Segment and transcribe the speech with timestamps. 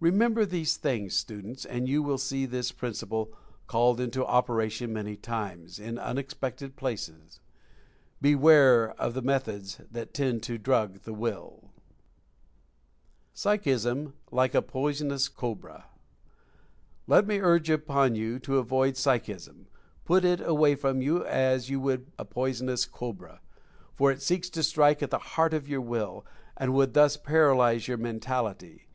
[0.00, 3.36] Remember these things, students, and you will see this principle
[3.66, 7.40] called into operation many times, in unexpected places.
[8.22, 11.72] Be ware of the methods that tend to drug the Will.
[13.34, 15.84] 154 Mental Fascination PSYCHISM LIKE A POISONOUS COBRA.
[17.06, 19.66] Let me urge upon you to avoid "Psychism"—
[20.06, 23.42] put it away from you as you would a poisonous cobra,
[23.92, 26.24] for it seeks to strike at the heart of your Will,
[26.56, 28.88] and would thus paralyze your mentality.